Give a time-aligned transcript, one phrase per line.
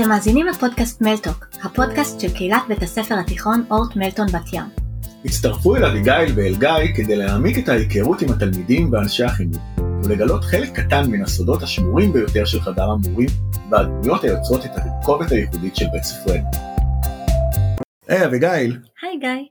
[0.00, 4.64] אתם מאזינים לפודקאסט מלטוק, הפודקאסט של קהילת בית הספר התיכון אורט מלטון בת ים.
[5.24, 9.62] הצטרפו אל אביגיל ואל גיא כדי להעמיק את ההיכרות עם התלמידים ואנשי החינוך,
[10.04, 13.28] ולגלות חלק קטן מן הסודות השמורים ביותר של חדר המורים,
[13.70, 16.50] והדמויות היוצרות את התרכובת הייחודית של בית ספרנו.
[18.08, 19.46] היי אביגיל, היי גיא.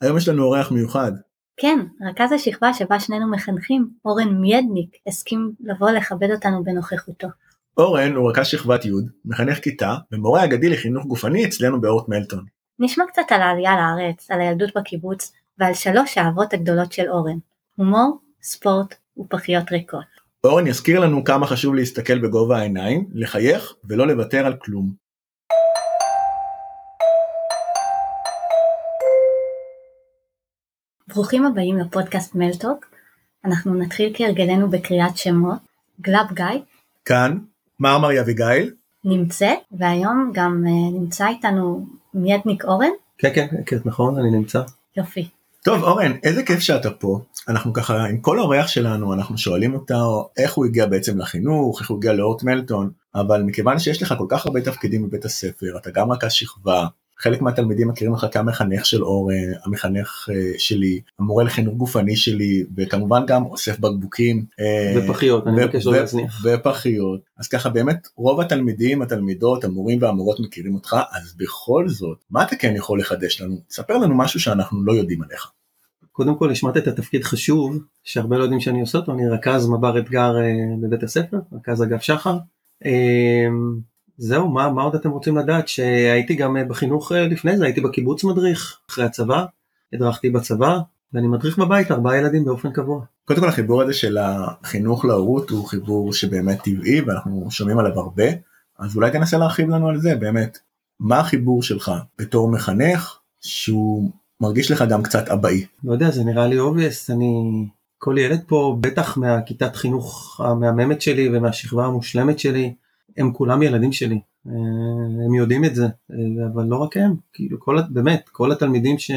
[0.00, 1.12] היום יש לנו אורח מיוחד.
[1.56, 1.78] כן,
[2.10, 7.28] רכז השכבה שבה שנינו מחנכים, אורן מיידניק, הסכים לבוא לכבד אותנו בנוכחותו.
[7.76, 8.90] אורן הוא רכז שכבת י',
[9.24, 12.44] מחנך כיתה ומורה אגדי לחינוך גופני אצלנו באורט מלטון.
[12.78, 17.38] נשמע קצת על העלייה לארץ, על הילדות בקיבוץ ועל שלוש האהבות הגדולות של אורן,
[17.76, 20.04] הומור, ספורט ופחיות ריקות.
[20.44, 24.92] אורן יזכיר לנו כמה חשוב להסתכל בגובה העיניים, לחייך ולא לוותר על כלום.
[31.08, 32.86] ברוכים הבאים לפודקאסט מלטוק.
[33.44, 35.58] אנחנו נתחיל כהרגלנו בקריאת שמות.
[36.00, 36.62] גלאב גיא
[37.04, 37.38] כאן,
[37.82, 38.70] מרמרי אביגיל.
[39.04, 42.90] נמצאת, והיום גם אה, נמצא איתנו מיידניק אורן.
[43.18, 44.62] כן כן כן נכון אני נמצא.
[44.96, 45.28] יופי.
[45.64, 47.20] טוב אורן, איזה כיף שאתה פה.
[47.48, 51.90] אנחנו ככה עם כל אורח שלנו אנחנו שואלים אותו איך הוא הגיע בעצם לחינוך, איך
[51.90, 55.90] הוא הגיע לאורט מלטון, אבל מכיוון שיש לך כל כך הרבה תפקידים בבית הספר, אתה
[55.90, 56.86] גם רכז שכבה,
[57.22, 59.34] חלק מהתלמידים מכירים אותך כמחנך של אורן,
[59.64, 64.44] המחנך אה, שלי, המורה לחינוך גופני שלי, וכמובן גם אוסף בקבוקים.
[64.60, 66.44] אה, ופחיות, אני מבקש לא להזניח.
[66.44, 67.20] ופחיות.
[67.38, 72.56] אז ככה באמת רוב התלמידים, התלמידות, המורים והמורות מכירים אותך, אז בכל זאת, מה אתה
[72.56, 73.56] כן יכול לחדש לנו?
[73.70, 75.50] ספר לנו משהו שאנחנו לא יודעים עליך.
[76.12, 79.98] קודם כל השמעת את התפקיד חשוב שהרבה לא יודעים שאני עושה אותו אני רכז מב"ר
[79.98, 82.36] אתגר אה, בבית הספר רכז אגף שחר.
[84.20, 87.64] אה, זהו מה מה עוד אתם רוצים לדעת שהייתי גם אה, בחינוך אה, לפני זה
[87.64, 89.44] הייתי בקיבוץ מדריך אחרי הצבא
[89.92, 90.78] הדרכתי בצבא
[91.12, 93.04] ואני מדריך בבית ארבעה ילדים באופן קבוע.
[93.24, 98.24] קודם כל החיבור הזה של החינוך להורות הוא חיבור שבאמת טבעי ואנחנו שומעים עליו הרבה,
[98.78, 100.58] אז אולי תנסה להרחיב לנו על זה באמת.
[101.00, 104.10] מה החיבור שלך בתור מחנך שהוא
[104.40, 105.64] מרגיש לך גם קצת אבהי?
[105.84, 107.42] לא יודע זה נראה לי obvious אני
[107.98, 112.74] כל ילד פה בטח מהכיתת חינוך המהממת שלי ומהשכבה המושלמת שלי
[113.16, 114.20] הם כולם ילדים שלי.
[114.46, 114.52] אה,
[115.26, 117.14] הם יודעים את זה אה, אבל לא רק הם.
[117.32, 119.10] כאילו כל באמת כל התלמידים ש,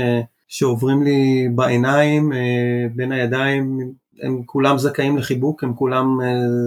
[0.47, 6.19] שעוברים לי בעיניים אה, בין הידיים הם כולם זכאים לחיבוק הם כולם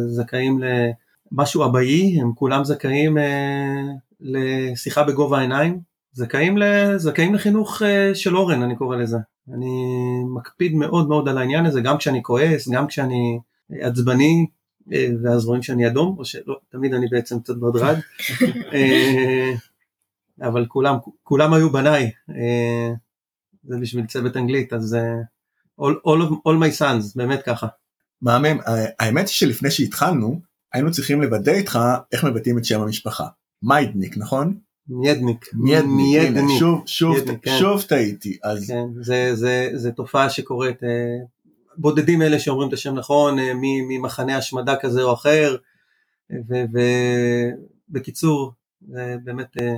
[0.09, 0.61] זכאים
[1.33, 3.16] למשהו אבאי הם כולם זכאים
[4.21, 5.81] לשיחה בגובה העיניים.
[6.12, 6.62] זכאים, ל,
[6.97, 7.83] זכאים לחינוך
[8.15, 9.19] של אורן אני קורא לזה.
[9.55, 9.71] אני
[10.34, 13.39] מקפיד מאוד מאוד על העניין הזה גם כשאני כועס גם כשאני
[13.81, 14.47] עצבני
[15.22, 17.97] ואז רואים שאני אדום או שלא תמיד אני בעצם קצת בדרד
[18.75, 19.53] אה,
[20.43, 22.93] אבל כולם כולם היו בניי אה,
[23.65, 25.21] זה בשביל צוות אנגלית אז אה,
[25.81, 27.66] all, all, of, all my sons באמת ככה
[28.22, 28.59] מהמם,
[28.98, 30.41] האמת היא שלפני שהתחלנו
[30.72, 31.78] היינו צריכים לוודא איתך
[32.12, 33.27] איך מבטאים את שם המשפחה.
[33.62, 34.59] מיידניק נכון?
[34.88, 37.56] מיידניק מיידניק, הנה, שוב שוב מיידניק, כן.
[37.59, 41.16] שוב טעיתי אז כן, זה, זה, זה תופעה שקורית, אה,
[41.78, 43.53] בודדים אלה שאומרים את השם נכון, אה,
[43.89, 45.56] ממחנה השמדה כזה או אחר,
[47.91, 48.53] ובקיצור,
[49.25, 49.77] באמת, אה,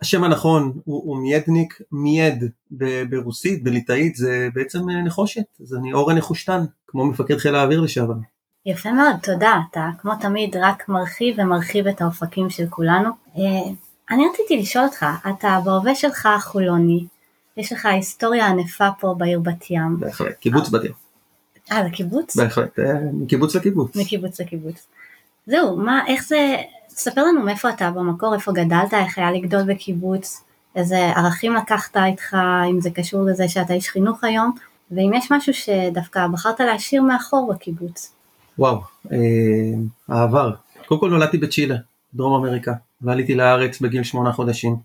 [0.00, 2.44] השם הנכון הוא, הוא מיידניק, מייד
[3.10, 8.14] ברוסית, בליטאית, זה בעצם אה, נחושת, אז אני אורן נחושתן, כמו מפקד חיל האוויר לשעבר.
[8.66, 9.60] יפה מאוד, תודה.
[9.70, 13.10] אתה כמו תמיד רק מרחיב ומרחיב את האופקים של כולנו.
[14.10, 17.06] אני רציתי לשאול אותך, אתה בהווה שלך חולוני,
[17.56, 20.00] יש לך היסטוריה ענפה פה בעיר בת ים.
[20.00, 20.92] בהחלט, קיבוץ בת ים,
[21.72, 22.36] אה, לקיבוץ?
[22.36, 23.96] בהחלט, אה, מקיבוץ לקיבוץ.
[23.96, 24.86] מקיבוץ לקיבוץ.
[25.46, 26.56] זהו, מה, איך זה,
[26.88, 30.44] תספר לנו מאיפה אתה במקור, איפה גדלת, איך היה לגדול בקיבוץ,
[30.76, 32.36] איזה ערכים לקחת איתך,
[32.70, 34.52] אם זה קשור לזה שאתה איש חינוך היום,
[34.90, 38.12] ואם יש משהו שדווקא בחרת להשאיר מאחור בקיבוץ.
[38.58, 38.80] וואו,
[39.12, 39.18] אה,
[40.08, 40.54] העבר.
[40.86, 41.76] קודם כל נולדתי בצ'ילה,
[42.14, 44.76] דרום אמריקה, ועליתי לארץ בגיל שמונה חודשים,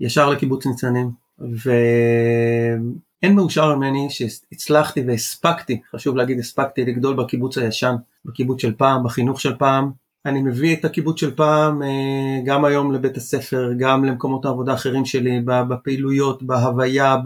[0.00, 8.62] ישר לקיבוץ ניצנים, ואין מאושר ממני שהצלחתי והספקתי, חשוב להגיד הספקתי לגדול בקיבוץ הישן, בקיבוץ
[8.62, 9.90] של פעם, בחינוך של פעם.
[10.26, 15.04] אני מביא את הקיבוץ של פעם אה, גם היום לבית הספר, גם למקומות העבודה האחרים
[15.04, 17.16] שלי, בפעילויות, בהוויה,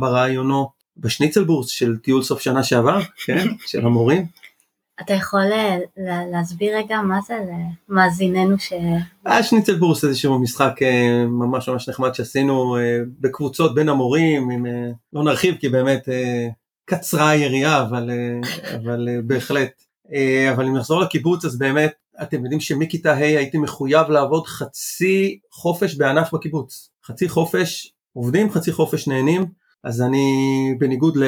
[0.00, 4.26] ברעיונות, בשניצלבורס של טיול סוף שנה שעבר, כן, של המורים.
[5.00, 7.38] אתה יכול אה, לה- להסביר רגע מה זה
[7.88, 8.72] למאזיננו ש...
[9.26, 12.82] היה שניצלבורס איזשהו משחק אה, ממש ממש נחמד שעשינו אה,
[13.20, 16.48] בקבוצות בין המורים, עם, אה, לא נרחיב כי באמת אה,
[16.84, 18.40] קצרה היריעה, אבל, אה,
[18.76, 19.70] אבל אה, בהחלט.
[20.14, 21.92] אה, אבל אם נחזור לקיבוץ אז באמת,
[22.22, 26.90] אתם יודעים שמכיתה ה' הייתי מחויב לעבוד חצי חופש בענף בקיבוץ.
[27.06, 29.61] חצי חופש עובדים, חצי חופש נהנים.
[29.84, 30.26] אז אני
[30.78, 31.24] בניגוד ל,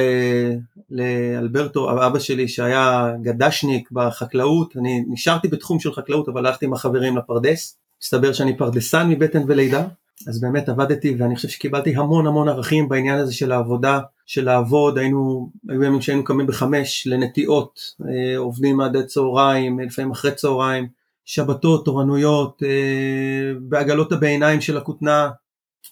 [0.91, 7.17] לאלברטו אבא שלי שהיה גדשניק בחקלאות אני נשארתי בתחום של חקלאות אבל הלכתי עם החברים
[7.17, 7.79] לפרדס.
[8.03, 9.87] מסתבר שאני פרדסן מבטן ולידה,
[10.29, 14.99] אז באמת עבדתי ואני חושב שקיבלתי המון המון ערכים בעניין הזה של העבודה, של לעבוד,
[14.99, 20.89] היינו, היו ימים שהיינו קמים בחמש לנטיעות, אה, עובדים עד צהריים, לפעמים אחרי צהריים,
[21.25, 25.31] שבתות, תורנויות, אה, בעגלות הבעיניים של הכותנה,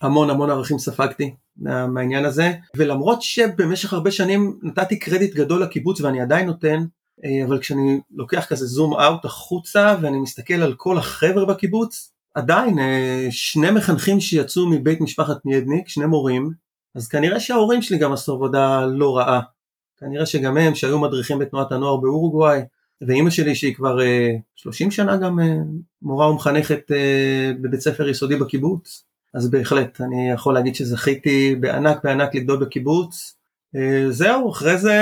[0.01, 6.01] המון המון ערכים ספגתי מה, מהעניין הזה, ולמרות שבמשך הרבה שנים נתתי קרדיט גדול לקיבוץ
[6.01, 6.85] ואני עדיין נותן,
[7.25, 12.79] אה, אבל כשאני לוקח כזה זום אאוט החוצה ואני מסתכל על כל החבר'ה בקיבוץ, עדיין
[12.79, 16.51] אה, שני מחנכים שיצאו מבית משפחת נידניק, שני מורים,
[16.95, 19.41] אז כנראה שההורים שלי גם עשו עבודה לא רעה.
[20.01, 22.61] כנראה שגם הם שהיו מדריכים בתנועת הנוער באורוגוואי,
[23.07, 23.99] ואימא שלי שהיא כבר
[24.55, 25.39] 30 אה, שנה גם
[26.03, 26.81] מורה ומחנכת
[27.63, 29.05] בבית ספר יסודי בקיבוץ,
[29.35, 33.37] אז בהחלט אני יכול להגיד שזכיתי בענק בענק לגדול בקיבוץ.
[34.11, 34.97] זהו, אחרי זה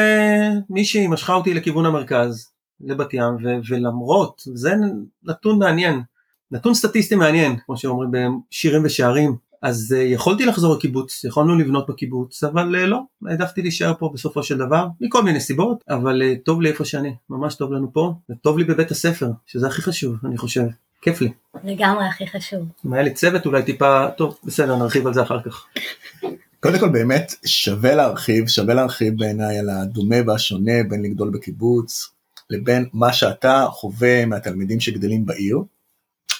[0.71, 2.50] מישהי משכה אותי לכיוון המרכז,
[2.81, 4.75] לבת ים, ו- ולמרות, זה
[5.25, 6.03] נתון מעניין,
[6.50, 12.44] נתון סטטיסטי מעניין, כמו שאומרים בשירים ושערים, אז uh, יכולתי לחזור לקיבוץ, יכולנו לבנות בקיבוץ,
[12.44, 16.69] אבל uh, לא, העדפתי להישאר פה בסופו של דבר, מכל מיני סיבות, אבל טוב לי
[16.69, 20.62] איפה שאני, ממש טוב לנו פה, וטוב לי בבית הספר, שזה הכי חשוב, אני חושב,
[21.02, 21.32] כיף לי.
[21.64, 22.61] לגמרי הכי חשוב.
[22.87, 25.67] אם היה לי צוות אולי טיפה, טוב, בסדר, נרחיב על זה אחר כך.
[26.61, 32.08] קודם כל באמת שווה להרחיב, שווה להרחיב בעיניי על הדומה והשונה בין לגדול בקיבוץ
[32.50, 35.58] לבין מה שאתה חווה מהתלמידים שגדלים בעיר.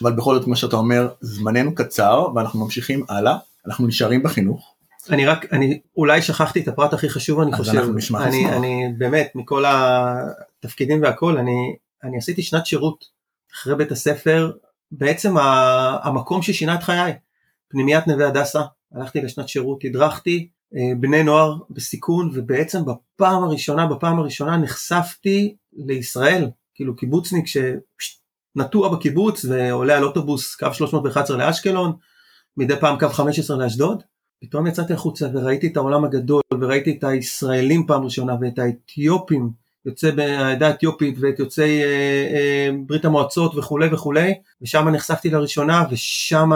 [0.03, 3.37] אבל בכל זאת כמו שאתה אומר זמננו קצר ואנחנו ממשיכים הלאה
[3.67, 4.75] אנחנו נשארים בחינוך.
[5.11, 8.49] אני רק אני אולי שכחתי את הפרט הכי חשוב אני חושב אנחנו נשמח אני.
[8.57, 13.05] אני באמת מכל התפקידים והכל אני אני עשיתי שנת שירות
[13.55, 14.53] אחרי בית הספר
[14.93, 15.35] בעצם
[16.03, 17.13] המקום ששינה את חיי.
[17.69, 18.61] פנימיית נווה הדסה
[18.95, 26.51] הלכתי לשנת שירות הדרכתי אה, בני נוער בסיכון ובעצם בפעם הראשונה בפעם הראשונה נחשפתי לישראל.
[26.75, 27.57] כאילו קיבוצניק ש...
[28.57, 31.93] נטוע בקיבוץ ועולה על אוטובוס קו 311 לאשקלון,
[32.57, 34.03] מדי פעם קו 15 לאשדוד,
[34.41, 39.51] פתאום יצאתי החוצה וראיתי את העולם הגדול וראיתי את הישראלים פעם ראשונה ואת האתיופים,
[39.87, 41.87] יוצאי העדה האתיופית ואת יוצאי אה,
[42.35, 46.51] אה, ברית המועצות וכולי וכולי, ושם נחשפתי לראשונה ושם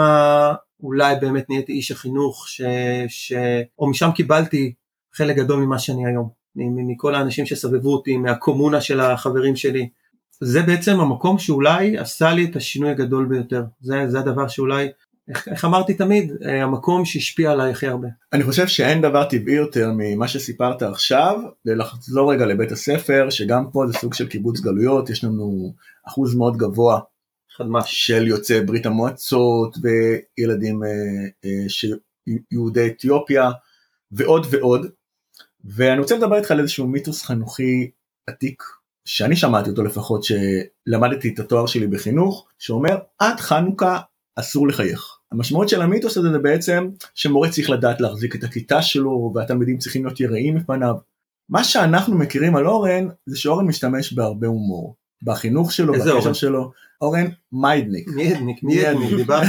[0.83, 2.61] אולי באמת נהייתי איש החינוך, ש,
[3.07, 3.33] ש,
[3.79, 4.73] או משם קיבלתי
[5.13, 9.89] חלק גדול ממה שאני היום, מכל האנשים שסבבו אותי, מהקומונה של החברים שלי.
[10.41, 14.87] זה בעצם המקום שאולי עשה לי את השינוי הגדול ביותר, זה, זה הדבר שאולי,
[15.29, 18.07] איך, איך אמרתי תמיד, אה, המקום שהשפיע עליי הכי הרבה.
[18.33, 23.83] אני חושב שאין דבר טבעי יותר ממה שסיפרת עכשיו, לחזור רגע לבית הספר, שגם פה
[23.87, 25.73] זה סוג של קיבוץ גלויות, יש לנו
[26.07, 26.99] אחוז מאוד גבוה
[27.85, 30.89] של יוצאי ברית המועצות וילדים אה,
[31.45, 31.97] אה, של
[32.51, 33.51] יהודי אתיופיה
[34.11, 34.87] ועוד ועוד,
[35.65, 37.91] ואני רוצה לדבר איתך על איזשהו מיתוס חינוכי
[38.27, 38.63] עתיק
[39.05, 43.99] שאני שמעתי אותו לפחות שלמדתי את התואר שלי בחינוך שאומר עד חנוכה
[44.35, 45.14] אסור לחייך.
[45.35, 50.05] המשמעות של המיתוס הזה זה בעצם שמורה צריך לדעת להחזיק את הכיתה שלו והתלמידים צריכים
[50.05, 50.95] להיות יראים בפניו.
[51.49, 54.95] מה שאנחנו מכירים על אורן זה שאורן משתמש בהרבה הומור.
[55.23, 56.71] בחינוך שלו, בקשר שלו,
[57.01, 58.07] אורן מיידניק.
[58.07, 59.47] מיידניק, מיידניק, דיברתי.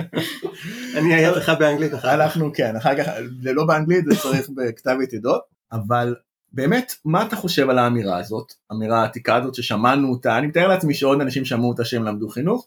[0.96, 2.14] אני אהיה לך באנגלית אחר כך.
[2.14, 3.10] אנחנו כן, אחר כך,
[3.42, 6.14] זה לא באנגלית, זה צריך בכתב יתדות, אבל
[6.52, 10.94] באמת מה אתה חושב על האמירה הזאת אמירה העתיקה הזאת ששמענו אותה אני מתאר לעצמי
[10.94, 12.66] שעוד אנשים שמעו אותה שהם למדו חינוך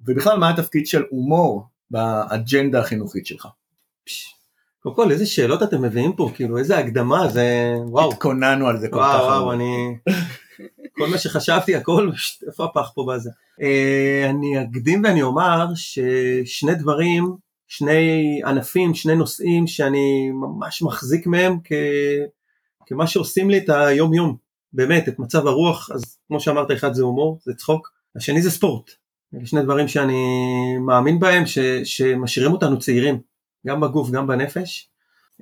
[0.00, 3.48] ובכלל מה התפקיד של הומור באג'נדה החינוכית שלך.
[4.80, 6.30] קודם כל איזה שאלות אתם מביאים פה?
[6.34, 7.28] כאילו איזה הקדמה?
[7.28, 8.12] זה וואו.
[8.12, 9.96] התכוננו על זה כל וואו, כך וואו אני
[10.98, 12.10] כל מה שחשבתי הכל
[12.46, 13.30] איפה הפח פה בזה?
[13.62, 17.36] אה, אני אקדים ואני אומר ששני דברים
[17.68, 21.72] שני ענפים שני נושאים שאני ממש מחזיק מהם כ...
[22.86, 24.36] כמה שעושים לי את היום יום,
[24.72, 28.90] באמת, את מצב הרוח, אז כמו שאמרת, אחד זה הומור, זה צחוק, השני זה ספורט.
[29.44, 30.22] שני דברים שאני
[30.80, 33.18] מאמין בהם, ש, שמשאירים אותנו צעירים,
[33.66, 34.88] גם בגוף, גם בנפש,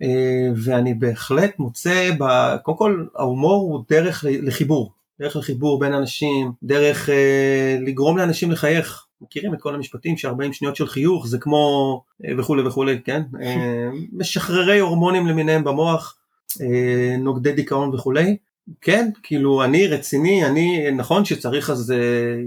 [0.02, 6.52] אה, ואני בהחלט מוצא, ב, קודם כל ההומור הוא דרך לחיבור, דרך לחיבור בין אנשים,
[6.62, 9.06] דרך אה, לגרום לאנשים לחייך.
[9.20, 13.22] מכירים את כל המשפטים ש-40 שניות של חיוך זה כמו אה, וכולי וכולי, כן?
[13.42, 16.16] אה, משחררי הורמונים למיניהם במוח,
[16.60, 18.36] אה, נוגדי דיכאון וכולי.
[18.80, 21.96] כן, כאילו אני רציני, אני, נכון שצריך אז אה,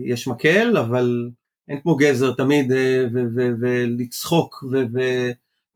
[0.06, 1.30] יש מקל, אבל
[1.70, 3.06] אין כמו גזר תמיד אה,
[3.62, 4.64] ולצחוק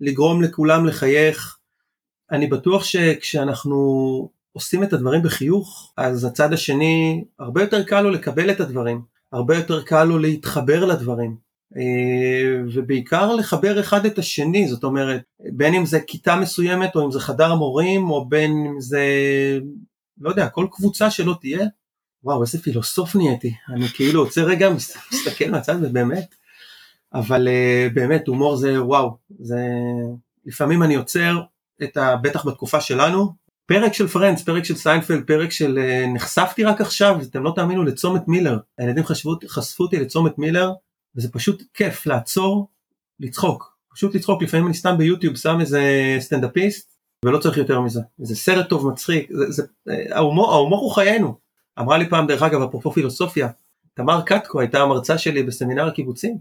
[0.01, 1.57] ולגרום לכולם לחייך.
[2.31, 3.77] אני בטוח שכשאנחנו
[4.53, 9.55] עושים את הדברים בחיוך, אז הצד השני, הרבה יותר קל לו לקבל את הדברים, הרבה
[9.55, 11.35] יותר קל לו להתחבר לדברים.
[11.77, 15.21] אה, ובעיקר לחבר אחד את השני, זאת אומרת,
[15.53, 19.05] בין אם זה כיתה מסוימת או אם זה חדר מורים או בין אם זה,
[20.21, 21.65] לא יודע, כל קבוצה שלא תהיה,
[22.23, 24.69] וואו איזה פילוסוף נהייתי, אני כאילו עוצר רגע,
[25.11, 26.35] מסתכל מהצד ובאמת,
[27.13, 29.59] אבל אה, באמת הומור זה וואו, זה
[30.45, 31.41] לפעמים אני עוצר
[31.83, 32.15] את ה...
[32.15, 33.33] בטח בתקופה שלנו,
[33.65, 37.83] פרק של Friends, פרק של סיינפלד, פרק של אה, נחשפתי רק עכשיו, אתם לא תאמינו
[37.83, 40.71] לצומת מילר, הילדים חשבו, חשפו אותי לצומת מילר,
[41.15, 42.67] וזה פשוט כיף לעצור,
[43.19, 45.81] לצחוק, פשוט לצחוק, לפעמים אני סתם ביוטיוב שם איזה
[46.19, 46.90] סטנדאפיסט,
[47.25, 49.63] ולא צריך יותר מזה, זה סרט טוב מצחיק, זה, זה,
[50.11, 51.35] ההומור, ההומור הוא חיינו,
[51.79, 53.49] אמרה לי פעם דרך אגב אפרופו פילוסופיה,
[53.93, 56.37] תמר קטקו הייתה המרצה שלי בסמינר הקיבוצים,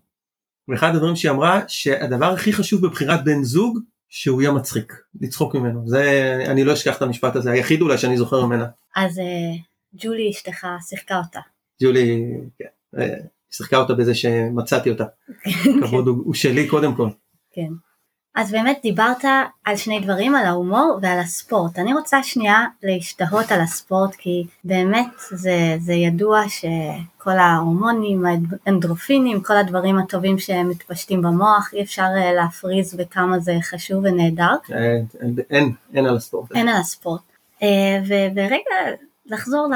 [0.69, 5.89] ואחד הדברים שהיא אמרה שהדבר הכי חשוב בבחירת בן זוג שהוא יהיה מצחיק, לצחוק ממנו,
[5.89, 8.67] זה, אני לא אשכח את המשפט הזה, היחיד אולי שאני זוכר ממנה.
[8.97, 9.57] אז אה,
[9.95, 11.41] ג'ולי אשתך שיחקה אותה.
[11.83, 13.15] ג'ולי, כן, אה,
[13.51, 15.05] שיחקה אותה בזה שמצאתי אותה,
[15.83, 17.09] כבוד הוא, הוא שלי קודם כל.
[17.53, 17.90] כן.
[18.35, 19.25] אז באמת דיברת
[19.65, 21.79] על שני דברים, על ההומור ועל הספורט.
[21.79, 28.25] אני רוצה שנייה להשתהות על הספורט, כי באמת זה, זה ידוע שכל ההורמונים,
[28.67, 34.55] האנדרופינים, כל הדברים הטובים שמתפשטים במוח, אי אפשר אה, להפריז בכמה זה חשוב ונהדר.
[34.73, 35.07] אין,
[35.51, 36.53] אין, אין על הספורט.
[36.53, 37.23] אין על הספורט.
[37.63, 38.01] אה,
[38.35, 38.97] ורגע,
[39.27, 39.69] לחזור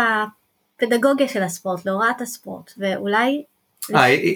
[0.83, 3.45] לפדגוגיה של הספורט, להוראת הספורט, ואולי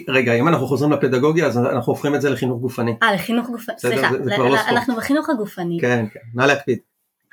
[0.07, 2.95] רגע, אם אנחנו חוזרים לפדגוגיה אז אנחנו הופכים את זה לחינוך גופני.
[3.03, 5.77] אה, לחינוך גופני, סליחה, לא אנחנו בחינוך הגופני.
[5.81, 6.79] כן, כן, נא להקפיד.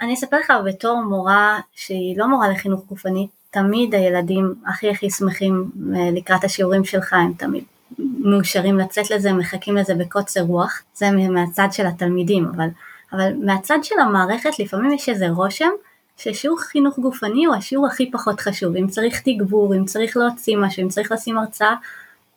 [0.01, 5.71] אני אספר לך בתור מורה שהיא לא מורה לחינוך גופני, תמיד הילדים הכי הכי שמחים
[5.97, 7.65] אה, לקראת השיעורים שלך, הם תמיד
[7.99, 12.69] מאושרים לצאת לזה, מחכים לזה בקוצר רוח, זה מהצד של התלמידים, אבל,
[13.13, 15.71] אבל מהצד של המערכת לפעמים יש איזה רושם
[16.17, 20.83] ששיעור חינוך גופני הוא השיעור הכי פחות חשוב, אם צריך תגבור, אם צריך להוציא משהו,
[20.83, 21.75] אם צריך לשים הרצאה,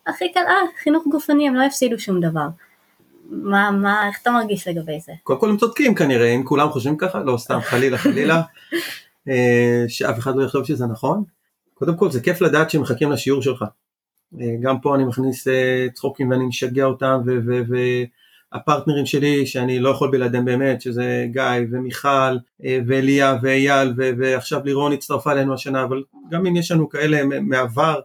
[0.10, 2.48] הכי קל, אה, חינוך גופני, הם לא יפסידו שום דבר.
[3.30, 5.12] מה, מה, איך אתה מרגיש לגבי זה?
[5.24, 8.42] קודם כל הם צודקים כנראה, אם כולם חושבים ככה, לא סתם חלילה חלילה,
[9.30, 11.24] אה, שאף אחד לא יחשוב שזה נכון.
[11.74, 13.66] קודם כל זה כיף לדעת שהם מחכים לשיעור שלך.
[14.40, 17.22] אה, גם פה אני מכניס אה, צחוקים ואני משגע אותם
[18.52, 22.38] והפרטנרים שלי שאני לא יכול בלעדיהם באמת שזה גיא ומיכל
[22.88, 28.00] ואליה ואייל ועכשיו לירון הצטרפה אלינו השנה אבל גם אם יש לנו כאלה מעבר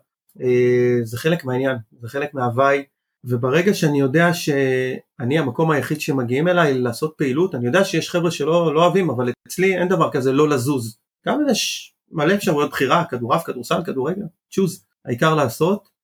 [1.04, 2.84] זה חלק מהעניין, זה חלק מההוואי,
[3.24, 8.74] וברגע שאני יודע שאני המקום היחיד שמגיעים אליי לעשות פעילות, אני יודע שיש חבר'ה שלא
[8.74, 10.98] לא אוהבים, אבל אצלי אין דבר כזה לא לזוז.
[11.26, 15.94] גם אם יש מלא אפשרויות בחירה, כדורעף, כדורסל, כדורגל, צ'וז, העיקר לעשות.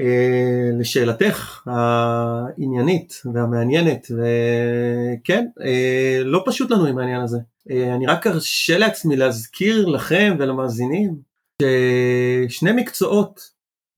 [0.00, 7.38] אה, לשאלתך העניינית והמעניינת, וכן, אה, לא פשוט לנו עם העניין הזה.
[7.70, 11.14] אני רק ארשה לעצמי להזכיר לכם ולמאזינים
[11.62, 13.51] ששני מקצועות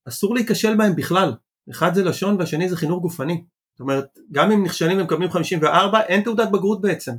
[0.07, 1.33] אסור להיכשל בהם בכלל,
[1.71, 3.43] אחד זה לשון והשני זה חינוך גופני,
[3.73, 7.11] זאת אומרת גם אם נכשלים ומקבלים 54 אין תעודת בגרות בעצם,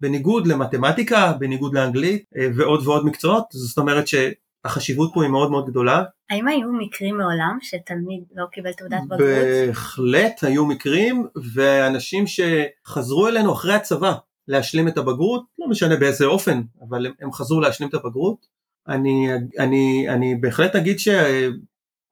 [0.00, 5.66] בניגוד למתמטיקה, בניגוד לאנגלית אה, ועוד ועוד מקצועות, זאת אומרת שהחשיבות פה היא מאוד מאוד
[5.66, 6.04] גדולה.
[6.30, 9.20] האם היו מקרים מעולם שתלמיד לא קיבל תעודת בגרות?
[9.20, 14.14] בהחלט היו מקרים ואנשים שחזרו אלינו אחרי הצבא
[14.48, 18.46] להשלים את הבגרות, לא משנה באיזה אופן, אבל הם חזרו להשלים את הבגרות.
[18.88, 21.08] אני, אני, אני בהחלט אגיד ש...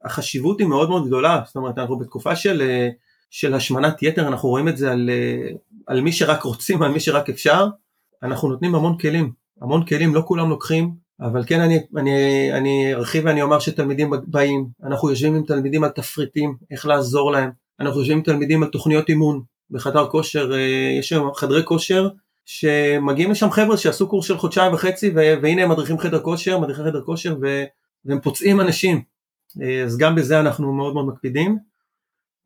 [0.04, 2.88] החשיבות היא מאוד מאוד גדולה, זאת אומרת אנחנו בתקופה של, אה,
[3.30, 5.52] של השמנת יתר, אנחנו רואים את זה על, אה,
[5.86, 7.66] על מי שרק רוצים, על מי שרק אפשר,
[8.22, 12.12] אנחנו נותנים המון כלים, המון כלים, לא כולם לוקחים, אבל כן אני, אני,
[12.52, 17.50] אני ארחיב ואני אומר שתלמידים באים, אנחנו יושבים עם תלמידים על תפריטים, איך לעזור להם,
[17.80, 22.08] אנחנו יושבים עם תלמידים על תוכניות אימון, בחדר כושר, אה, יש היום חדרי כושר
[22.46, 27.02] שמגיעים לשם חבר'ה שעשו קורס של חודשיים וחצי והנה הם מדריכים חדר כושר, מדריכי חדר
[27.02, 27.36] כושר
[28.04, 29.02] והם פוצעים אנשים,
[29.86, 31.58] אז גם בזה אנחנו מאוד מאוד מקפידים.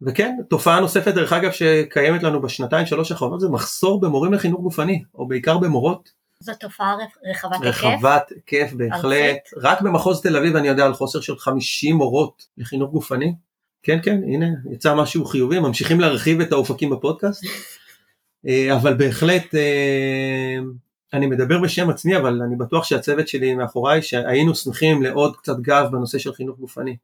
[0.02, 5.02] וכן, תופעה נוספת דרך אגב שקיימת לנו בשנתיים שלוש האחרונות זה מחסור במורים לחינוך גופני,
[5.14, 6.10] או בעיקר במורות.
[6.40, 6.96] זו תופעה
[7.30, 7.66] רחבת היקף?
[7.66, 12.90] רחבת היקף בהחלט, רק במחוז תל אביב אני יודע על חוסר של 50 מורות לחינוך
[12.90, 13.34] גופני.
[13.82, 17.44] כן כן הנה יצא משהו חיובי ממשיכים להרחיב את האופקים בפודקאסט
[18.48, 20.58] אה, אבל בהחלט אה,
[21.14, 25.88] אני מדבר בשם עצמי אבל אני בטוח שהצוות שלי מאחוריי שהיינו שמחים לעוד קצת גב
[25.92, 26.96] בנושא של חינוך גופני.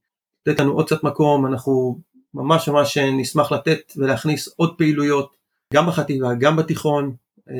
[0.46, 1.98] לתת לנו עוד קצת מקום, אנחנו
[2.34, 5.36] ממש ממש נשמח לתת ולהכניס עוד פעילויות
[5.74, 7.14] גם בחטיבה, גם בתיכון.
[7.50, 7.54] אה,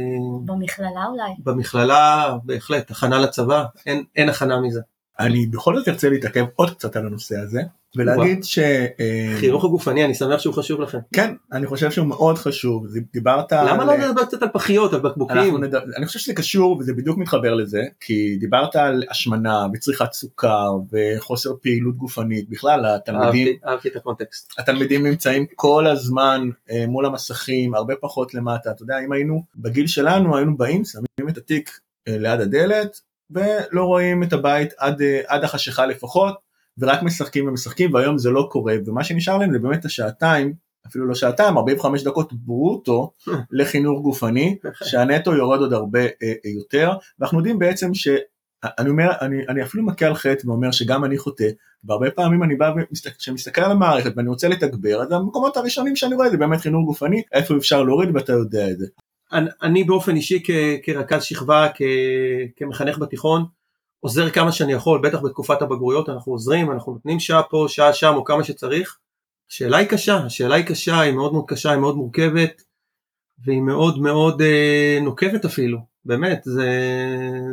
[0.44, 1.32] במכללה אולי.
[1.38, 4.80] במכללה בהחלט, הכנה לצבא, אין, אין הכנה מזה.
[5.18, 7.62] אני בכל זאת ארצה להתעכב עוד קצת על הנושא הזה
[7.96, 8.58] ולהגיד ש...
[8.58, 10.98] אה, חינוך הגופני אני שמח שהוא חשוב לכם.
[11.14, 12.86] כן אני חושב שהוא מאוד חשוב.
[13.12, 15.64] דיברת למה לא לדבר קצת על פחיות על בקבוקים.
[15.96, 21.50] אני חושב שזה קשור וזה בדיוק מתחבר לזה כי דיברת על השמנה וצריכת סוכר וחוסר
[21.62, 22.48] פעילות גופנית.
[22.48, 24.52] בכלל התלמידים אהבתי את הקונטקסט.
[24.58, 28.70] התלמידים נמצאים כל הזמן אה, מול המסכים הרבה פחות למטה.
[28.70, 31.70] אתה יודע אם היינו בגיל שלנו היינו באים שמים את התיק
[32.08, 36.49] אה, ליד הדלת ולא רואים את הבית עד, עד החשיכה לפחות
[36.80, 40.54] ורק משחקים ומשחקים והיום זה לא קורה ומה שנשאר להם זה באמת השעתיים
[40.86, 43.12] אפילו לא שעתיים, 45 דקות ברוטו
[43.58, 48.08] לחינוך גופני, שהנטו יורד עוד הרבה אה, יותר, ואנחנו יודעים בעצם ש...
[48.78, 51.48] אני אומר, אני, אני אפילו מכה על חטא ואומר שגם אני חוטא,
[51.84, 52.72] והרבה פעמים אני בא
[53.28, 57.22] ומסתכל על המערכת ואני רוצה לתגבר, אז המקומות הראשונים שאני רואה זה באמת חינוך גופני,
[57.32, 58.86] איפה אפשר להוריד ואתה יודע את זה.
[59.32, 60.50] אני, אני באופן אישי כ,
[60.82, 61.82] כרכז שכבה, כ,
[62.56, 63.44] כמחנך בתיכון,
[64.00, 68.12] עוזר כמה שאני יכול, בטח בתקופת הבגרויות אנחנו עוזרים, אנחנו נותנים שעה פה, שעה שם
[68.16, 68.98] או כמה שצריך.
[69.50, 72.62] השאלה היא קשה, השאלה היא קשה, היא מאוד מאוד קשה, היא מאוד מורכבת,
[73.44, 76.70] והיא מאוד מאוד אה, נוקבת אפילו, באמת, זה,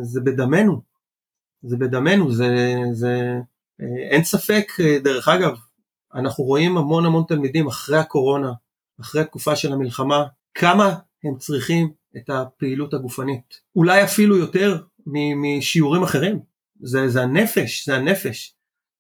[0.02, 0.82] זה בדמנו,
[1.62, 3.40] זה בדמנו, זה, זה
[3.82, 5.58] אה, אין ספק, אה, דרך אגב,
[6.14, 8.52] אנחנו רואים המון המון תלמידים אחרי הקורונה,
[9.02, 13.62] אחרי התקופה של המלחמה, כמה הם צריכים את הפעילות הגופנית.
[13.76, 14.78] אולי אפילו יותר
[15.14, 16.40] משיעורים אחרים.
[16.82, 18.54] זה, זה הנפש, זה הנפש.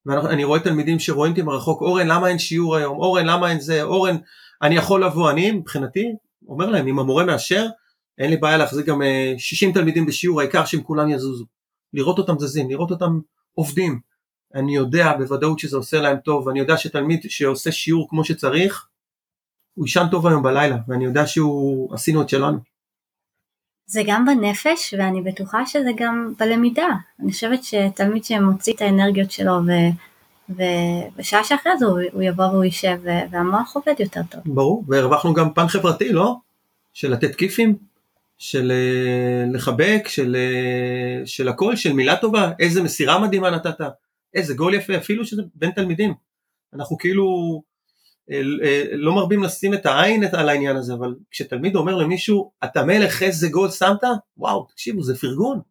[0.06, 3.84] ואני רואה תלמידים שרואים אותי מרחוק, אורן למה אין שיעור היום, אורן למה אין זה,
[3.84, 4.18] אורן
[4.62, 6.06] אני יכול לבוא, אני מבחינתי
[6.48, 7.68] אומר להם אם המורה מאשר,
[8.18, 9.02] אין לי בעיה להחזיק גם
[9.38, 11.46] 60 אה, תלמידים בשיעור, העיקר שהם כולם יזוזו.
[11.94, 13.20] לראות אותם זזים, לראות אותם
[13.54, 14.00] עובדים.
[14.56, 18.88] אני יודע בוודאות שזה עושה להם טוב, ואני יודע שתלמיד שעושה שיעור כמו שצריך,
[19.74, 22.58] הוא יישן טוב היום בלילה, ואני יודע שהוא, עשינו את שלנו.
[23.88, 26.88] זה גם בנפש ואני בטוחה שזה גם בלמידה.
[27.20, 29.72] אני חושבת שתלמיד שמוציא את האנרגיות שלו ו...
[30.50, 32.98] ובשעה שאחרי זה הוא, יבוא והוא יישב
[33.32, 34.42] והמוח עובד יותר טוב.
[34.46, 36.36] ברור, והרווחנו גם פן חברתי, לא?
[36.94, 37.76] של לתת כיפים,
[38.38, 43.82] של אה, לחבק, של, אה, של הכל, של מילה טובה, איזה מסירה מדהימה נתת,
[44.34, 46.14] איזה גול יפה, אפילו שזה בין תלמידים.
[46.74, 47.62] אנחנו כאילו
[48.92, 53.50] לא מרבים לשים את העין על העניין הזה, אבל כשתלמיד אומר למישהו, אתה מלך איזה
[53.50, 54.04] גול שמת,
[54.38, 55.62] וואו, תקשיבו, זה פרגון.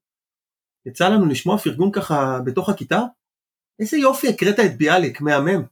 [0.86, 3.00] יצא לנו לשמוע פרגון ככה בתוך הכיתה?
[3.80, 5.62] איזה יופי, הקראת את ביאליק, מהמם.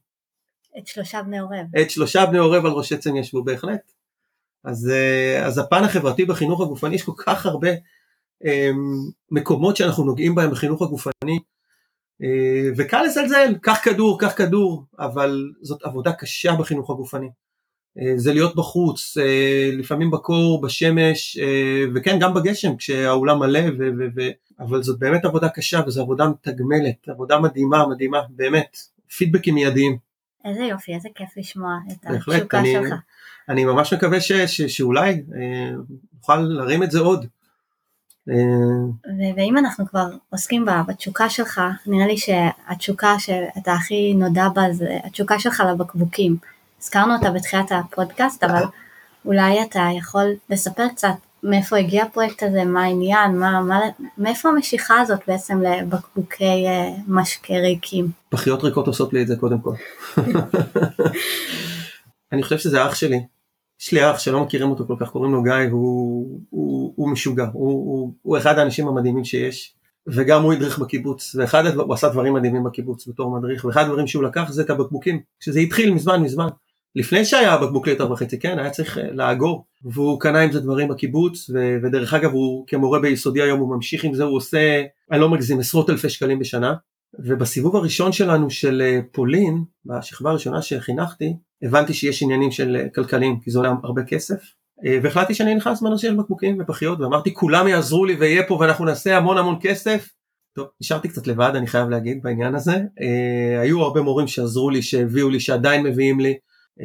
[0.79, 1.77] את שלושה בני עורב.
[1.83, 3.93] את שלושה בני עורב על ראש עצם ישבו, בהחלט.
[4.65, 7.69] אז, אה, אז הפן החברתי בחינוך הגופני, יש כל כך הרבה
[9.31, 11.39] מקומות שאנחנו נוגעים בהם בחינוך הגופני, אה,
[12.77, 17.29] וקל לזלזל, קח כדור, קח כדור, אבל זאת עבודה קשה בחינוך הגופני.
[17.99, 21.39] אה, זה להיות בחוץ, אה, לפעמים בקור, בשמש,
[21.95, 26.29] וכן, גם בגשם, כשהאולם מלא, ו- ו- ו- אבל זאת באמת עבודה קשה, וזו עבודה
[26.29, 28.79] מתגמלת, עבודה מדהימה, מדהימה, באמת,
[29.17, 29.97] פידבקים מיידיים.
[30.45, 32.95] איזה יופי, איזה כיף לשמוע את התשוקה שלך.
[33.49, 35.23] אני ממש מקווה ש- ש- שאולי
[36.15, 37.27] נוכל להרים את זה עוד.
[39.37, 45.39] ואם אנחנו כבר עוסקים בתשוקה שלך, נראה לי שהתשוקה שאתה הכי נודע בה זה התשוקה
[45.39, 46.37] שלך לבקבוקים.
[46.83, 48.63] הזכרנו אותה בתחילת הפודקאסט, אבל
[49.25, 53.81] אולי אתה יכול לספר קצת מאיפה הגיע הפרויקט הזה, מה העניין, מה, מה,
[54.19, 58.11] מאיפה המשיכה הזאת בעצם לבקבוקי אה, משקה ריקים.
[58.29, 59.75] פחיות ריקות עושות לי את זה קודם כל.
[62.33, 63.21] אני חושב שזה אח שלי,
[63.81, 67.47] יש לי אח שלא מכירים אותו כל כך, קוראים לו גיא, הוא, הוא, הוא משוגע,
[67.53, 69.75] הוא, הוא, הוא אחד האנשים המדהימים שיש,
[70.07, 74.25] וגם הוא הדריך בקיבוץ, ואחד הוא עשה דברים מדהימים בקיבוץ בתור מדריך, ואחד הדברים שהוא
[74.25, 76.49] לקח זה את הבקבוקים, שזה התחיל מזמן מזמן,
[76.97, 80.89] לפני שהיה הבקבוק ליטר וחצי, כן, היה צריך אה, לאגור, והוא קנה עם זה דברים
[80.89, 84.83] בקיבוץ, ו, ודרך אגב הוא כמורה ביסודי היום הוא ממשיך עם זה, הוא עושה,
[85.13, 86.75] אני לא מגזים, עשרות אלפי שקלים בשנה,
[87.19, 93.41] ובסיבוב הראשון שלנו של אה, פולין, בשכבה הראשונה שחינכתי, הבנתי שיש עניינים של אה, כלכליים,
[93.41, 94.37] כי זה עולה הרבה כסף,
[94.85, 98.85] אה, והחלטתי שאני נכנס בנושא של בקבוקים ופחיות, ואמרתי כולם יעזרו לי ויהיה פה ואנחנו
[98.85, 100.09] נעשה המון המון כסף.
[100.57, 102.77] טוב, נשארתי קצת לבד אני חייב להגיד בעניין הזה,
[103.61, 106.35] היו הרבה מורים שעזרו לי, שהביאו לי, שעדיין מביאים לי,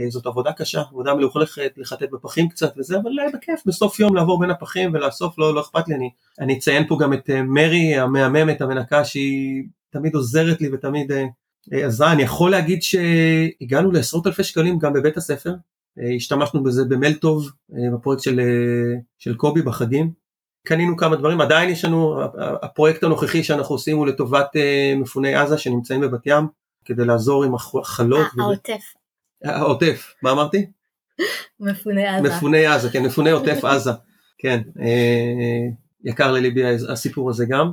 [0.10, 4.50] זאת עבודה קשה, עבודה מלוכלכת, לחטט בפחים קצת וזה, אבל בכיף, בסוף יום לעבור בין
[4.52, 9.06] הפחים ולאסוף, לא, לא אכפת לי, אני, אני אציין פה גם את מרי המהממת, המנקה,
[9.06, 11.26] שהיא תמיד עוזרת לי ותמיד אה,
[11.74, 12.12] אה, עזרה.
[12.12, 15.56] אני יכול להגיד שהגענו לעשרות אלפי שקלים גם בבית הספר,
[16.00, 17.52] אה, השתמשנו בזה במייל טוב
[17.94, 18.40] בפרויקט של,
[19.18, 20.12] של קובי בחגים.
[20.66, 22.22] קנינו כמה דברים, עדיין יש לנו,
[22.62, 24.48] הפרויקט הנוכחי שאנחנו עושים הוא לטובת
[24.98, 26.48] מפוני עזה שנמצאים בבת ים,
[26.86, 28.28] כדי לעזור עם החלות.
[28.40, 28.82] העוטף.
[29.44, 30.66] העוטף, מה אמרתי?
[31.60, 32.30] מפוני עזה.
[32.30, 33.92] מפוני עזה, כן, מפוני עוטף עזה,
[34.38, 34.62] כן,
[36.04, 37.72] יקר לליבי הסיפור הזה גם.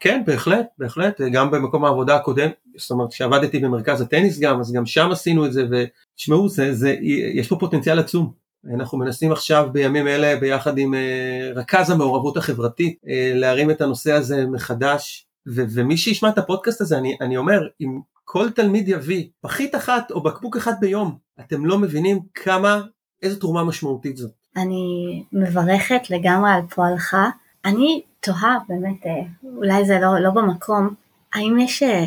[0.00, 4.86] כן, בהחלט, בהחלט, גם במקום העבודה הקודם, זאת אומרת, כשעבדתי במרכז הטניס גם, אז גם
[4.86, 6.96] שם עשינו את זה, ותשמעו, זה, זה,
[7.34, 8.32] יש פה פוטנציאל עצום.
[8.74, 14.12] אנחנו מנסים עכשיו בימים אלה ביחד עם uh, רכז המעורבות החברתית uh, להרים את הנושא
[14.12, 19.28] הזה מחדש, ו- ומי שישמע את הפודקאסט הזה, אני, אני אומר, אם כל תלמיד יביא
[19.40, 22.82] פחית אחת או בקבוק אחד ביום, אתם לא מבינים כמה,
[23.22, 24.32] איזו תרומה משמעותית זאת.
[24.56, 27.16] אני מברכת לגמרי על פועלך.
[27.64, 29.22] אני תוהה באמת, אה,
[29.56, 30.94] אולי זה לא, לא במקום,
[31.34, 32.04] האם יש, אה,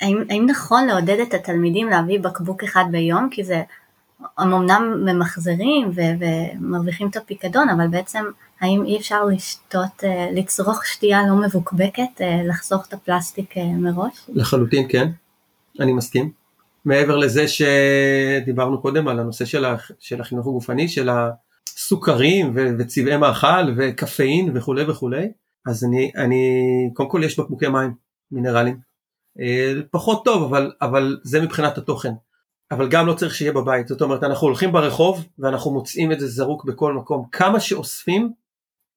[0.00, 3.28] האם, האם נכון לעודד את התלמידים להביא בקבוק אחד ביום?
[3.30, 3.62] כי זה
[4.38, 6.24] הם אמנם ממחזרים ו-
[6.60, 8.24] ומרוויחים את הפיקדון, אבל בעצם
[8.60, 14.12] האם אי אפשר לשתות, אה, לצרוך שתייה לא מבוקבקת, לחסוך את הפלסטיק מראש?
[14.28, 15.08] לחלוטין כן,
[15.80, 16.30] אני מסכים.
[16.84, 21.08] מעבר לזה שדיברנו קודם על הנושא של, ה- של החינוך הגופני, של
[21.76, 25.28] הסוכרים ו- וצבעי מאכל וקפאין וכולי וכולי,
[25.66, 26.36] אז אני, אני,
[26.94, 27.94] קודם כל יש בקבוקי מים
[28.30, 28.80] מינרלים.
[29.40, 32.12] אה, פחות טוב, אבל, אבל זה מבחינת התוכן.
[32.70, 36.26] אבל גם לא צריך שיהיה בבית, זאת אומרת אנחנו הולכים ברחוב ואנחנו מוצאים את זה
[36.26, 38.32] זרוק בכל מקום, כמה שאוספים,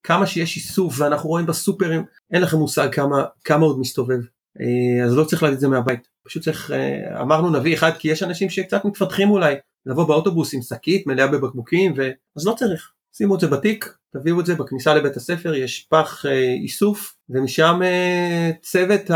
[0.02, 4.18] כמה שיש איסוף ואנחנו רואים בסופרים, אין לכם מושג כמה, כמה עוד מסתובב,
[4.60, 8.08] אה, אז לא צריך להגיד את זה מהבית, פשוט צריך, אה, אמרנו נביא אחד כי
[8.08, 9.54] יש אנשים שקצת מתפתחים אולי,
[9.88, 12.10] לבוא באוטובוס עם שקית מלאה בבקבוקים, ו...
[12.36, 16.26] אז לא צריך, שימו את זה בתיק, תביאו את זה בכניסה לבית הספר, יש פח
[16.26, 19.10] אה, איסוף ומשם אה, צוות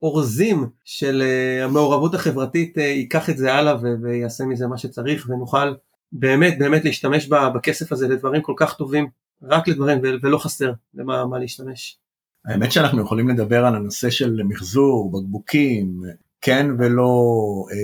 [0.00, 5.28] האורזים של אה, המעורבות החברתית אה, ייקח את זה הלאה ו- ויעשה מזה מה שצריך
[5.28, 5.74] ונוכל
[6.12, 9.08] באמת באמת להשתמש בכסף הזה לדברים כל כך טובים,
[9.42, 11.98] רק לדברים ו- ולא חסר למה מה להשתמש.
[12.44, 16.02] האמת שאנחנו יכולים לדבר על הנושא של מחזור, בקבוקים,
[16.40, 17.12] כן ולא
[17.72, 17.76] אה,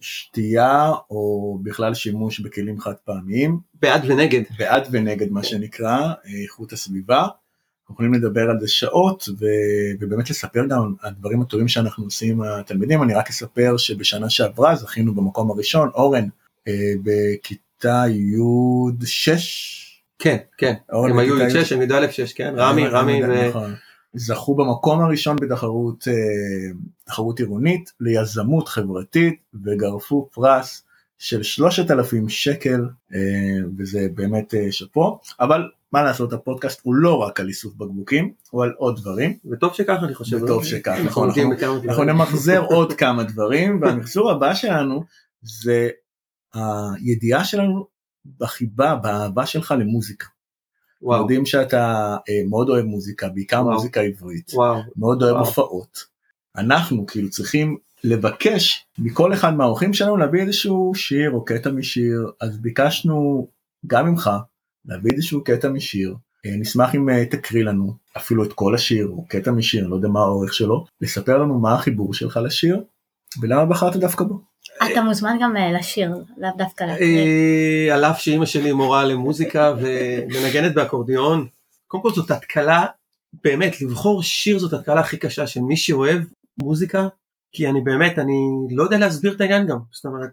[0.00, 4.42] שתייה או בכלל שימוש בכלים חד פעמיים, בעד ונגד.
[4.58, 7.26] בעד ונגד מה שנקרא, אה, איכות הסביבה.
[7.90, 9.46] אנחנו יכולים לדבר על זה שעות ו,
[10.00, 13.02] ובאמת לספר גם על הדברים הטובים שאנחנו עושים עם התלמידים.
[13.02, 16.28] אני רק אספר שבשנה שעברה זכינו במקום הראשון, אורן
[16.68, 20.02] אה, בכיתה י' 6.
[20.18, 23.20] כן, כן, הם היו י' 6, הם י"א 6, כן, רמי, רמי.
[23.48, 23.74] נכון.
[24.14, 26.14] זכו במקום הראשון בתחרות אה,
[27.04, 30.84] תחרות עירונית ליזמות חברתית וגרפו פרס
[31.18, 33.18] של 3,000 שקל אה,
[33.78, 38.64] וזה באמת אה, שאפו אבל מה לעשות הפודקאסט הוא לא רק על איסוף בקבוקים הוא
[38.64, 40.42] על עוד דברים וטוב שכך אני חושב.
[40.42, 41.88] וטוב שכך, נכון, אנחנו-.
[41.88, 45.04] אנחנו נמחזר עוד כמה דברים והמחזור הבא שלנו
[45.42, 45.88] זה
[46.54, 47.86] הידיעה שלנו
[48.38, 50.26] בחיבה באהבה שלך למוזיקה.
[51.02, 53.74] וואו, יודעים שאתה אה, מאוד אוהב מוזיקה בעיקר וואו.
[53.74, 54.50] מוזיקה עברית.
[54.54, 55.46] וואו, מאוד אוהב וואו.
[55.46, 56.04] הופעות.
[56.56, 62.58] אנחנו כאילו צריכים לבקש מכל אחד מהאורחים שלנו להביא איזשהו שיר או קטע משיר אז
[62.58, 63.48] ביקשנו
[63.86, 64.30] גם ממך
[64.84, 66.16] להביא איזשהו קטע משיר.
[66.46, 69.96] אה, נשמח אם אה, תקריא לנו אפילו את כל השיר או קטע משיר אני לא
[69.96, 72.84] יודע מה האורך שלו לספר לנו מה החיבור שלך לשיר
[73.40, 74.49] ולמה בחרת דווקא בו.
[74.86, 77.18] אתה מוזמן גם אה, לשיר, לאו דווקא להקריא.
[77.18, 81.46] אה, על אף שאימא שלי מורה למוזיקה ומנגנת באקורדיון,
[81.86, 82.86] קודם כל זאת התקלה,
[83.44, 86.22] באמת, לבחור שיר זאת התקלה הכי קשה של מי שאוהב
[86.62, 87.08] מוזיקה,
[87.52, 88.34] כי אני באמת, אני
[88.70, 90.30] לא יודע להסביר את העניין גם, זאת אומרת,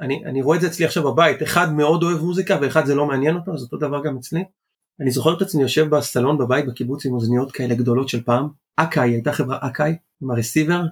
[0.00, 3.06] אני, אני רואה את זה אצלי עכשיו בבית, אחד מאוד אוהב מוזיקה ואחד זה לא
[3.06, 4.44] מעניין אותו, אז אותו דבר גם אצלי.
[5.00, 9.10] אני זוכר את עצמי יושב בסלון בבית בקיבוץ עם אוזניות כאלה גדולות של פעם, אקאי,
[9.10, 10.82] הייתה חברה אקאי, עם הרסיבר,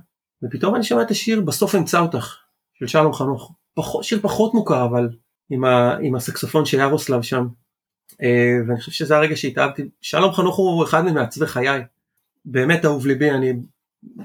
[0.44, 2.36] ופתאום אני שומע את השיר בסוף אמצא אותך,
[2.80, 3.52] של שלום חנוך.
[3.74, 5.08] פחות, שיר פחות מוכר אבל
[5.50, 7.46] עם, ה, עם הסקסופון של ירוסלב שם.
[8.22, 9.82] אה, ואני חושב שזה הרגע שהתאהבתי.
[10.00, 11.80] שלום חנוך הוא אחד ממעצבי חיי.
[12.44, 13.52] באמת אהוב ליבי, אני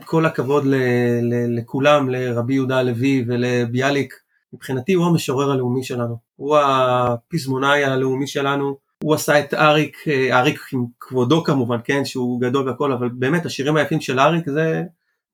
[0.05, 0.75] כל הכבוד ל,
[1.21, 4.13] ל, לכולם, לרבי יהודה הלוי ולביאליק.
[4.53, 6.17] מבחינתי הוא המשורר הלאומי שלנו.
[6.35, 8.77] הוא הפזמונאי הלאומי שלנו.
[9.03, 13.45] הוא עשה את אריק, אה, אריק עם כבודו כמובן, כן, שהוא גדול והכל, אבל באמת
[13.45, 14.83] השירים היפים של אריק זה,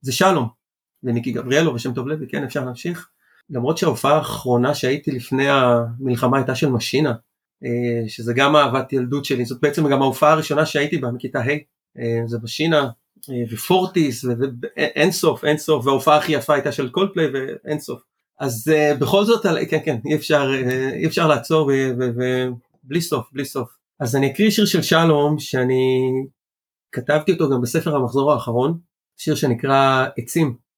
[0.00, 0.59] זה שלום.
[1.02, 3.08] וניקי גבריאלו ושם טוב לוי, כן, אפשר להמשיך.
[3.50, 7.12] למרות שההופעה האחרונה שהייתי לפני המלחמה הייתה של משינה,
[7.64, 11.50] אה, שזה גם אהבת ילדות שלי, זאת בעצם גם ההופעה הראשונה שהייתי בה מכיתה ה',
[11.98, 12.88] אה, זה משינה
[13.30, 18.02] אה, ופורטיס ואין סוף, אין סוף, וההופעה הכי יפה הייתה של קולפליי ואין סוף.
[18.40, 20.50] אז בכל זאת, כן כן, אי אפשר,
[20.92, 23.68] אי אפשר לעצור ובלי סוף, בלי סוף.
[24.00, 26.10] אז אני אקריא שיר של שלום שאני
[26.92, 28.78] כתבתי אותו גם בספר המחזור האחרון,
[29.16, 30.69] שיר שנקרא עצים.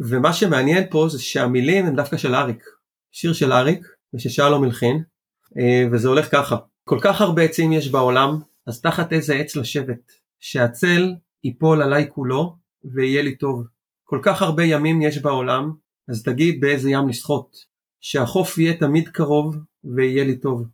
[0.00, 2.64] ומה שמעניין פה זה שהמילים הם דווקא של אריק.
[3.12, 5.02] שיר של אריק וששלום הלחין,
[5.58, 10.12] אה, וזה הולך ככה: כל כך הרבה עצים יש בעולם, אז תחת איזה עץ לשבת,
[10.40, 12.56] שהצל ייפול עליי כולו
[12.94, 13.66] ויהיה לי טוב.
[14.04, 15.72] כל כך הרבה ימים יש בעולם,
[16.08, 17.56] אז תגיד באיזה ים לשחות,
[18.00, 20.66] שהחוף יהיה תמיד קרוב ויהיה לי טוב.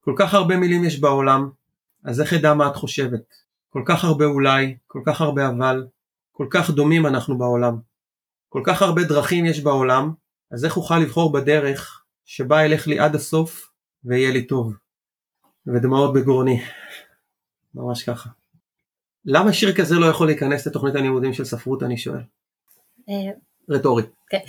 [0.00, 1.50] כל כך הרבה מילים יש בעולם,
[2.04, 3.34] אז איך אדע מה את חושבת?
[3.68, 5.86] כל כך הרבה אולי, כל כך הרבה אבל,
[6.32, 7.87] כל כך דומים אנחנו בעולם.
[8.48, 10.12] כל כך הרבה דרכים יש בעולם,
[10.50, 13.70] אז איך אוכל לבחור בדרך שבה אלך לי עד הסוף
[14.04, 14.74] ויהיה לי טוב.
[15.66, 16.62] ודמעות בגרוני.
[17.74, 18.30] ממש ככה.
[19.24, 22.20] למה שיר כזה לא יכול להיכנס לתוכנית הלימודים של ספרות אני שואל?
[23.08, 23.14] אה,
[23.68, 24.02] רטורי.
[24.30, 24.38] כן.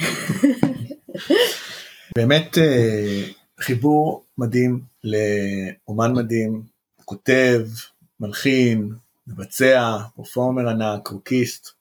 [2.15, 3.23] באמת אה,
[3.59, 6.63] חיבור מדהים לאומן מדהים,
[7.05, 7.67] כותב,
[8.19, 8.93] מלחין,
[9.27, 11.71] מבצע, פרפורמר ענק, רוקיסט,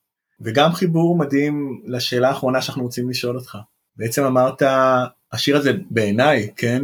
[0.41, 3.59] וגם חיבור מדהים לשאלה האחרונה שאנחנו רוצים לשאול אותך.
[3.97, 4.63] בעצם אמרת,
[5.33, 6.83] השיר הזה בעיניי, כן,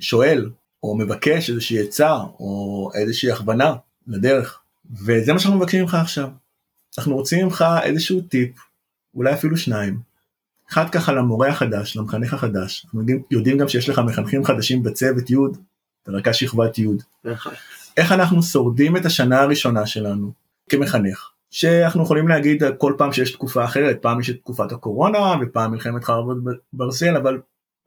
[0.00, 0.50] שואל,
[0.82, 3.74] או מבקש איזושהי עצה, או איזושהי הכוונה
[4.06, 4.60] לדרך,
[5.04, 6.28] וזה מה שאנחנו מבקשים ממך עכשיו.
[6.98, 8.50] אנחנו רוצים ממך איזשהו טיפ,
[9.14, 10.00] אולי אפילו שניים.
[10.70, 15.30] אחד ככה למורה החדש, למחנך החדש, אנחנו יודעים, יודעים גם שיש לך מחנכים חדשים בצוות
[15.30, 15.36] י',
[16.08, 16.86] רכז שכבת י'.
[17.96, 20.32] איך אנחנו שורדים את השנה הראשונה שלנו
[20.68, 25.70] כמחנך, שאנחנו יכולים להגיד כל פעם שיש תקופה אחרת, פעם יש את תקופת הקורונה ופעם
[25.70, 26.36] מלחמת חרבות
[26.72, 27.40] ברזל, אבל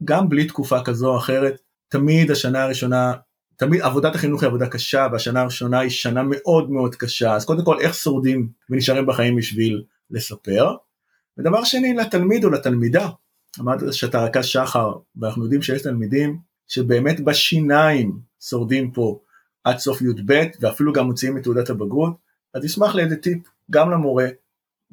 [0.03, 3.13] גם בלי תקופה כזו או אחרת, תמיד השנה הראשונה,
[3.55, 7.65] תמיד עבודת החינוך היא עבודה קשה והשנה הראשונה היא שנה מאוד מאוד קשה, אז קודם
[7.65, 10.75] כל איך שורדים ונשארים בחיים בשביל לספר.
[11.37, 13.09] ודבר שני לתלמיד או לתלמידה,
[13.59, 19.19] אמרת שאתה רכז שחר ואנחנו יודעים שיש תלמידים שבאמת בשיניים שורדים פה
[19.63, 22.13] עד סוף י"ב ואפילו גם מוציאים את תעודת הבגרות,
[22.53, 23.39] אז אשמח לאיזה טיפ
[23.71, 24.27] גם למורה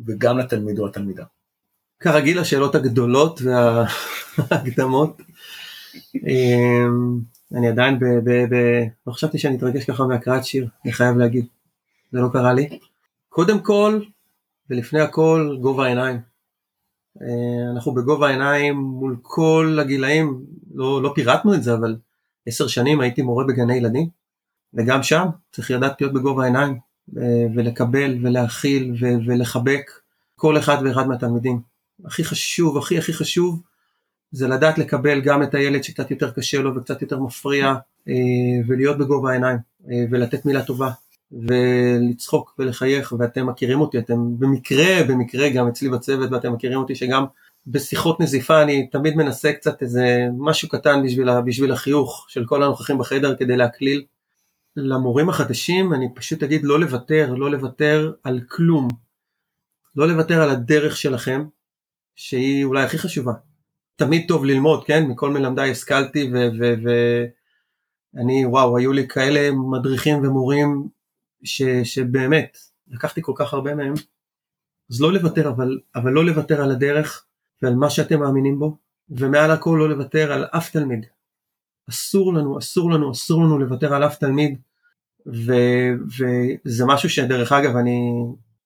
[0.06, 1.24] וגם לתלמיד או התלמידה.
[2.00, 5.22] כרגיל השאלות הגדולות וההקדמות.
[6.14, 7.20] אמ,
[7.54, 8.04] אני עדיין ב...
[8.04, 11.46] ב, ב לא חשבתי שאני אתרגש ככה מהקראת שיר, אני חייב להגיד,
[12.12, 12.78] זה לא קרה לי.
[13.28, 14.00] קודם כל,
[14.70, 16.20] ולפני הכל, גובה העיניים.
[17.22, 21.96] אה, אנחנו בגובה העיניים מול כל הגילאים, לא, לא פירטנו את זה, אבל
[22.46, 24.08] עשר שנים הייתי מורה בגני ילדים,
[24.74, 26.78] וגם שם צריך לדעת להיות בגובה העיניים,
[27.54, 28.94] ולקבל ולהכיל
[29.26, 29.90] ולחבק
[30.36, 31.60] כל אחד ואחד מהתלמידים.
[32.04, 33.62] הכי חשוב, הכי הכי חשוב,
[34.32, 37.74] זה לדעת לקבל גם את הילד שקצת יותר קשה לו וקצת יותר מפריע,
[38.08, 38.14] אה,
[38.66, 39.58] ולהיות בגובה העיניים,
[40.10, 40.90] ולתת מילה טובה,
[41.32, 47.24] ולצחוק ולחייך, ואתם מכירים אותי, אתם במקרה, במקרה גם אצלי בצוות, ואתם מכירים אותי שגם
[47.66, 52.98] בשיחות נזיפה אני תמיד מנסה קצת איזה משהו קטן בשביל, בשביל החיוך של כל הנוכחים
[52.98, 54.04] בחדר כדי להקליל.
[54.76, 58.88] למורים החדשים אני פשוט אגיד לא לוותר, לא לוותר על כלום.
[59.96, 61.44] לא לוותר על הדרך שלכם,
[62.14, 63.32] שהיא אולי הכי חשובה.
[63.96, 65.06] תמיד טוב ללמוד, כן?
[65.06, 66.30] מכל מלמדיי השכלתי
[68.14, 70.88] ואני, וואו, היו לי כאלה מדריכים ומורים
[71.44, 72.58] ש, שבאמת
[72.88, 73.94] לקחתי כל כך הרבה מהם,
[74.90, 77.24] אז לא לוותר, אבל, אבל לא לוותר על הדרך
[77.62, 78.76] ועל מה שאתם מאמינים בו,
[79.08, 81.06] ומעל הכל לא לוותר על אף תלמיד.
[81.90, 84.58] אסור לנו, אסור לנו, אסור לנו לוותר על אף תלמיד,
[85.26, 85.52] ו,
[86.18, 88.12] וזה משהו שדרך אגב אני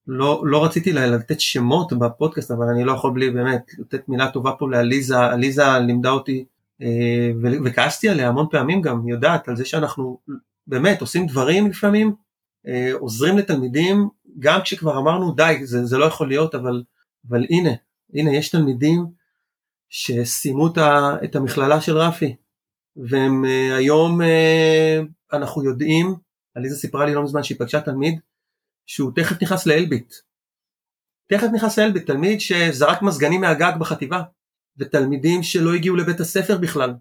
[0.07, 4.53] לא, לא רציתי לתת שמות בפודקאסט, אבל אני לא יכול בלי באמת לתת מילה טובה
[4.53, 6.45] פה לעליזה, עליזה לימדה אותי
[6.83, 7.31] אה,
[7.65, 10.19] וכעסתי עליה המון פעמים גם, יודעת על זה שאנחנו
[10.67, 12.15] באמת עושים דברים לפעמים
[12.67, 16.83] אה, עוזרים לתלמידים, גם כשכבר אמרנו די, זה, זה לא יכול להיות, אבל,
[17.29, 17.71] אבל הנה,
[18.15, 19.07] הנה יש תלמידים
[19.89, 20.69] שסיימו
[21.25, 22.37] את המכללה של רפי,
[22.99, 24.99] והם אה, היום אה,
[25.33, 26.15] אנחנו יודעים,
[26.55, 28.21] עליזה סיפרה לי לא מזמן שהיא פגשה תלמיד
[28.87, 30.15] שהוא תכף נכנס לאלביט.
[31.29, 34.23] תכף נכנס לאלביט, תלמיד שזרק מזגנים מהגג בחטיבה,
[34.79, 36.95] ותלמידים שלא הגיעו לבית הספר בכלל.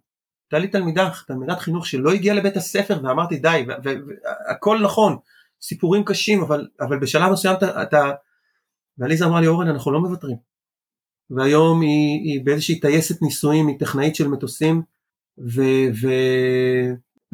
[0.46, 5.18] הייתה לי תלמידה, תלמידת חינוך שלא הגיעה לבית הספר ואמרתי די, והכל נכון,
[5.62, 8.12] סיפורים קשים, אבל, אבל בשלב מסוים אתה, אתה...
[8.98, 10.38] ועליזה אמרה לי, אורן, אנחנו לא מוותרים.
[11.30, 14.82] והיום היא, היא באיזושהי טייסת ניסויים, היא טכנאית של מטוסים,
[15.38, 16.93] ולא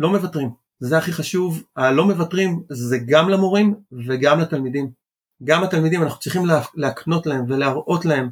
[0.10, 0.50] מוותרים.
[0.80, 3.76] זה הכי חשוב, הלא מוותרים זה גם למורים
[4.08, 4.92] וגם לתלמידים.
[5.44, 6.42] גם התלמידים, אנחנו צריכים
[6.76, 8.30] להקנות להם ולהראות להם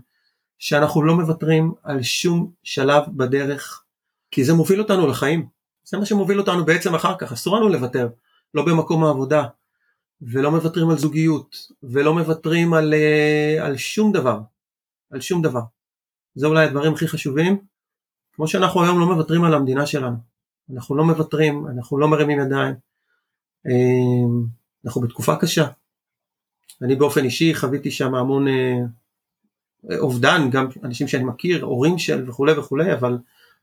[0.60, 3.84] שאנחנו לא מוותרים על שום שלב בדרך,
[4.31, 5.47] כי זה מוביל אותנו לחיים.
[5.84, 8.10] זה מה שמוביל אותנו בעצם אחר כך, אסור לנו לוותר,
[8.53, 9.43] לא במקום העבודה,
[10.21, 14.39] ולא מוותרים על זוגיות, ולא מוותרים על, אה, על שום דבר,
[15.12, 15.62] על שום דבר.
[16.36, 17.57] זה אולי הדברים הכי חשובים,
[18.41, 20.15] כמו שאנחנו היום לא מוותרים על המדינה שלנו.
[20.73, 22.75] אנחנו לא מוותרים, אנחנו לא מרימים ידיים.
[23.67, 23.71] אה,
[24.86, 25.67] אנחנו בתקופה קשה.
[26.82, 28.80] אני באופן אישי חוויתי שם המון אה,
[29.99, 33.17] אובדן, גם אנשים שאני מכיר, הורים של וכולי וכולי, אבל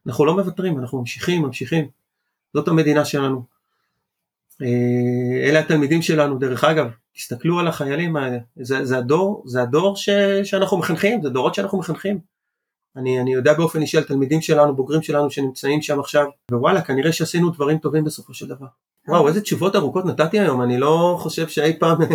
[0.06, 1.88] אנחנו לא מוותרים, אנחנו ממשיכים, ממשיכים.
[2.54, 3.44] זאת המדינה שלנו.
[4.62, 9.96] אה, אלה התלמידים שלנו דרך אגב, תסתכלו על החיילים האלה, זה, זה הדור, זה הדור
[9.96, 10.08] ש,
[10.44, 12.37] שאנחנו מחנכים, זה דורות שאנחנו מחנכים.
[12.98, 17.12] אני, אני יודע באופן אישי על תלמידים שלנו, בוגרים שלנו שנמצאים שם עכשיו, ווואלה, כנראה
[17.12, 18.66] שעשינו דברים טובים בסופו של דבר.
[19.08, 21.98] וואו, איזה תשובות ארוכות נתתי היום, אני לא חושב שאי פעם...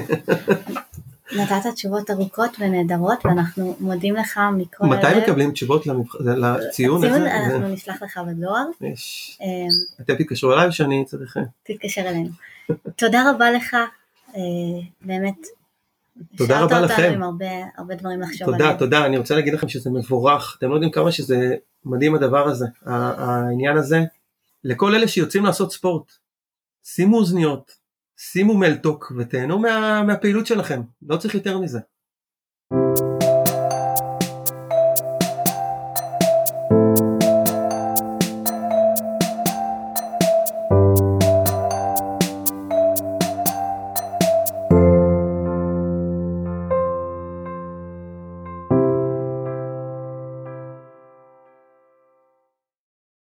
[1.36, 4.94] נתת תשובות ארוכות ונהדרות ואנחנו מודים לך מכל הלב.
[4.94, 5.88] מתי מקבלים תשובות
[6.20, 7.16] לציון הזה?
[7.16, 8.66] הציון אנחנו נשלח לך בדואר.
[8.82, 9.68] אמ,
[10.02, 11.38] אתם תתקשרו אליי שאני צריך...
[11.38, 11.44] אה?
[11.64, 12.30] תתקשר אלינו.
[12.96, 13.74] תודה רבה לך,
[14.36, 14.42] אה,
[15.02, 15.38] באמת.
[16.38, 16.94] תודה רבה לכם.
[16.94, 17.46] אותנו עם הרבה,
[17.78, 18.62] הרבה דברים לחשוב עליהם.
[18.64, 22.48] תודה, תודה, אני רוצה להגיד לכם שזה מבורך, אתם לא יודעים כמה שזה מדהים הדבר
[22.48, 24.04] הזה, העניין הזה.
[24.64, 26.12] לכל אלה שיוצאים לעשות ספורט,
[26.84, 27.72] שימו אוזניות,
[28.18, 31.80] שימו מלטוק ותהנו מה, מהפעילות שלכם, לא צריך יותר מזה.